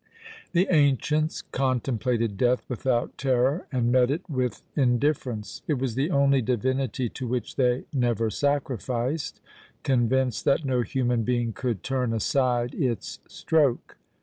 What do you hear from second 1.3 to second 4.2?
contemplated DEATH without terror, and met